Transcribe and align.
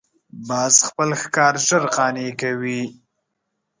باز 0.47 0.75
خپل 0.87 1.09
ښکار 1.21 1.55
ژر 1.67 1.83
قانع 1.95 2.29
کوي 2.41 2.81